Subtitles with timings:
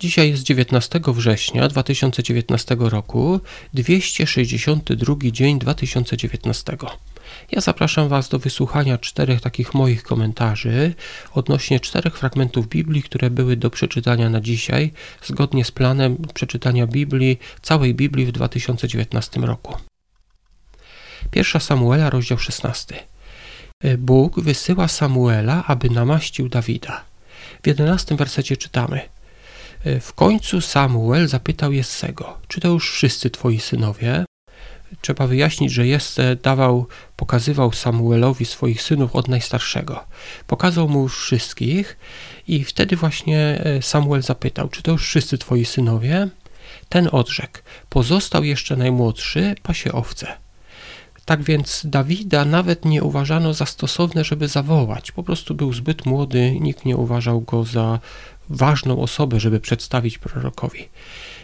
[0.00, 3.40] Dzisiaj jest 19 września 2019 roku,
[3.74, 6.76] 262 dzień 2019.
[7.50, 10.94] Ja zapraszam Was do wysłuchania czterech takich moich komentarzy
[11.32, 14.92] odnośnie czterech fragmentów Biblii, które były do przeczytania na dzisiaj,
[15.22, 19.76] zgodnie z planem przeczytania Biblii, całej Biblii w 2019 roku.
[21.30, 22.94] Pierwsza Samuela, rozdział 16.
[23.98, 27.04] Bóg wysyła Samuela, aby namaścił Dawida.
[27.62, 29.00] W 11 wersecie czytamy–
[30.00, 34.24] w końcu Samuel zapytał Jessego, czy to już wszyscy twoi synowie?
[35.00, 40.04] Trzeba wyjaśnić, że Jesse dawał, pokazywał Samuelowi swoich synów od najstarszego.
[40.46, 41.96] Pokazał mu już wszystkich
[42.48, 46.28] i wtedy właśnie e, Samuel zapytał, czy to już wszyscy twoi synowie?
[46.88, 50.47] Ten odrzekł, pozostał jeszcze najmłodszy, pasie owce.
[51.28, 55.12] Tak więc Dawida nawet nie uważano za stosowne, żeby zawołać.
[55.12, 57.98] Po prostu był zbyt młody, nikt nie uważał go za
[58.48, 60.88] ważną osobę, żeby przedstawić prorokowi.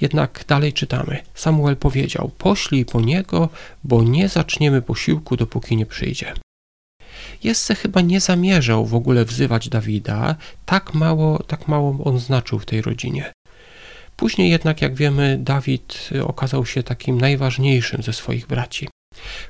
[0.00, 1.22] Jednak dalej czytamy.
[1.34, 3.48] Samuel powiedział: Poślij po niego,
[3.84, 6.34] bo nie zaczniemy posiłku, dopóki nie przyjdzie.
[7.44, 12.66] Jesse chyba nie zamierzał w ogóle wzywać Dawida, tak mało, tak mało on znaczył w
[12.66, 13.32] tej rodzinie.
[14.16, 18.88] Później jednak, jak wiemy, Dawid okazał się takim najważniejszym ze swoich braci.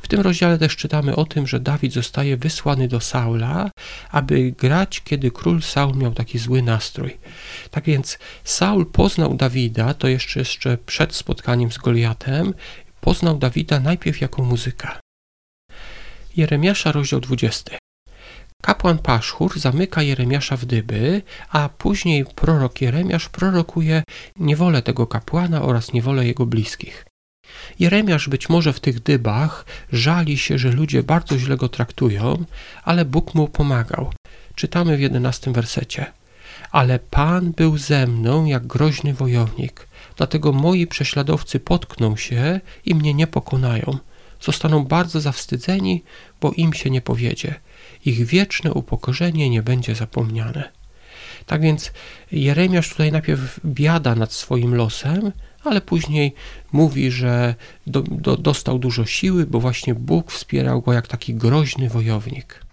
[0.02, 3.70] W tym rozdziale też czytamy o tym, że Dawid zostaje wysłany do Saula,
[4.10, 7.18] aby grać, kiedy król Saul miał taki zły nastrój.
[7.70, 12.54] Tak więc Saul poznał Dawida, to jeszcze, jeszcze przed spotkaniem z Goliatem,
[13.00, 15.00] poznał Dawida najpierw jako muzyka.
[16.36, 17.78] Jeremiasza, rozdział 20.
[18.62, 24.02] Kapłan Paszchur zamyka Jeremiasza w dyby, a później prorok Jeremiasz prorokuje
[24.36, 27.06] niewolę tego kapłana oraz niewolę jego bliskich.
[27.78, 32.44] Jeremiasz być może w tych dybach żali się, że ludzie bardzo źle go traktują,
[32.84, 34.12] ale Bóg mu pomagał.
[34.54, 36.06] Czytamy w jedenastym wersecie.
[36.70, 43.14] Ale Pan był ze mną jak groźny wojownik, dlatego moi prześladowcy potkną się i mnie
[43.14, 43.98] nie pokonają.
[44.40, 46.02] Zostaną bardzo zawstydzeni,
[46.40, 47.54] bo im się nie powiedzie.
[48.04, 50.72] Ich wieczne upokorzenie nie będzie zapomniane.
[51.46, 51.92] Tak więc
[52.32, 55.32] Jeremiasz tutaj najpierw biada nad swoim losem,
[55.64, 56.34] ale później
[56.72, 57.54] mówi, że
[57.86, 62.66] do, do, dostał dużo siły, bo właśnie Bóg wspierał go jak taki groźny wojownik.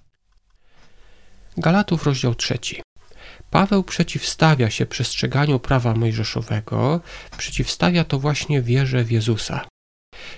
[1.58, 2.82] Galatów, rozdział trzeci.
[3.52, 7.02] Paweł przeciwstawia się przestrzeganiu prawa mojżeszowego,
[7.38, 9.66] przeciwstawia to właśnie wierze w Jezusa.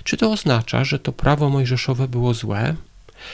[0.04, 2.76] Czy to oznacza, że to prawo mojżeszowe było złe?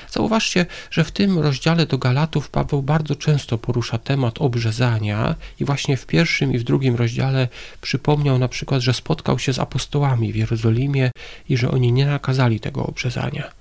[0.10, 5.98] Zauważcie, że w tym rozdziale do Galatów Paweł bardzo często porusza temat obrzezania i właśnie
[5.98, 7.48] w pierwszym i w drugim rozdziale
[7.82, 11.12] przypomniał na przykład, że spotkał się z apostołami w Jerozolimie
[11.50, 13.52] i że oni nie nakazali tego obrzezania.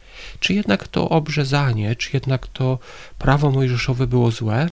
[0.41, 2.79] Czy jednak to obrzezanie, czy jednak to
[3.19, 4.69] prawo mojżeszowe było złe?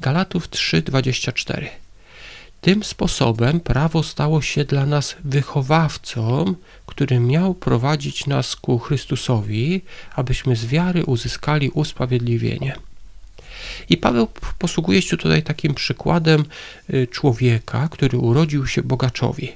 [0.00, 1.89] Galatów 3:24
[2.60, 6.54] tym sposobem prawo stało się dla nas wychowawcą,
[6.86, 9.82] który miał prowadzić nas ku Chrystusowi,
[10.16, 12.76] abyśmy z wiary uzyskali usprawiedliwienie.
[13.88, 14.28] I Paweł
[14.58, 16.44] posługuje się tutaj takim przykładem
[16.94, 19.52] y, człowieka, który urodził się bogaczowi.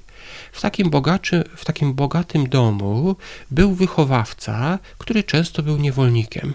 [0.52, 3.16] W takim, bogaczy, w takim bogatym domu
[3.50, 6.54] był wychowawca, który często był niewolnikiem.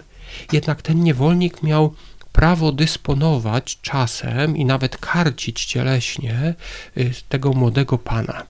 [0.52, 1.94] Jednak ten niewolnik miał
[2.40, 6.56] prawo dysponować czasem i nawet karcić cieleśnie
[6.98, 8.46] y, tego młodego pana.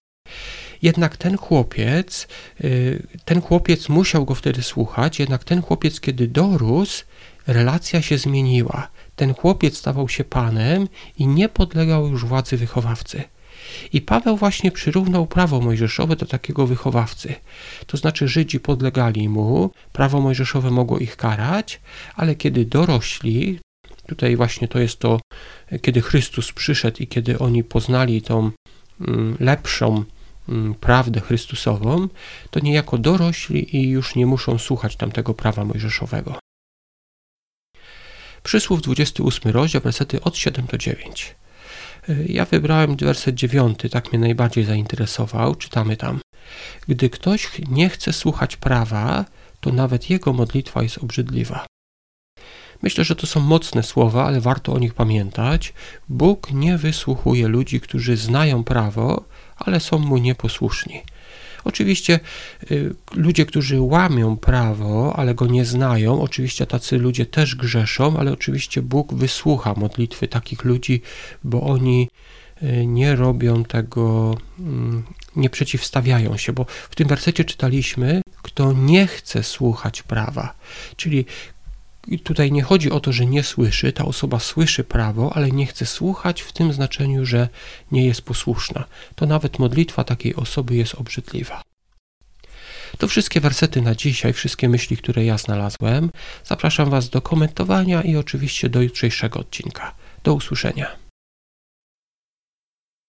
[0.82, 2.28] Jednak ten chłopiec,
[2.64, 7.04] y, ten chłopiec musiał go wtedy słuchać, jednak ten chłopiec, kiedy dorósł,
[7.48, 8.88] relacja się zmieniła.
[9.16, 13.24] Ten chłopiec stawał się panem i nie podlegał już władzy wychowawcy.
[13.94, 17.36] I Paweł właśnie przyrównał prawo mojżeszowe do takiego wychowawcy.
[17.88, 21.82] To znaczy Żydzi podlegali mu, prawo mojżeszowe mogło ich karać,
[22.16, 23.60] ale kiedy dorośli,
[24.10, 25.20] Tutaj właśnie to jest to,
[25.82, 28.52] kiedy Chrystus przyszedł i kiedy oni poznali tą
[29.02, 30.04] mm, lepszą
[30.50, 32.08] mm, prawdę Chrystusową,
[32.52, 36.40] to niejako dorośli i już nie muszą słuchać tamtego prawa mojżeszowego.
[38.44, 41.36] Przysłów 28 rozdział, wersety od 7 do 9.
[42.26, 45.56] Ja wybrałem werset 9, tak mnie najbardziej zainteresował.
[45.56, 46.20] Czytamy tam.
[46.88, 49.26] Gdy ktoś nie chce słuchać prawa,
[49.60, 51.69] to nawet jego modlitwa jest obrzydliwa.
[52.82, 55.74] Myślę, że to są mocne słowa, ale warto o nich pamiętać.
[56.10, 59.24] Bóg nie wysłuchuje ludzi, którzy znają prawo,
[59.58, 61.02] ale są mu nieposłuszni.
[61.64, 62.20] Oczywiście
[62.72, 68.32] y, ludzie, którzy łamią prawo, ale go nie znają, oczywiście tacy ludzie też grzeszą, ale
[68.34, 71.02] oczywiście Bóg wysłucha modlitwy takich ludzi,
[71.44, 72.10] bo oni
[72.64, 75.04] y, nie robią tego, mm,
[75.36, 80.56] nie przeciwstawiają się, bo w tym wersecie czytaliśmy, kto nie chce słuchać prawa,
[80.96, 81.26] czyli
[82.10, 85.66] I tutaj nie chodzi o to, że nie słyszy, ta osoba słyszy prawo, ale nie
[85.66, 87.50] chce słuchać w tym znaczeniu, że
[87.92, 88.86] nie jest posłuszna.
[89.16, 91.62] To nawet modlitwa takiej osoby jest obrzydliwa.
[92.98, 96.12] To wszystkie wersety na dzisiaj, wszystkie myśli, które ja znalazłem.
[96.44, 99.96] Zapraszam Was do komentowania i oczywiście do jutrzejszego odcinka.
[100.24, 101.09] Do usłyszenia.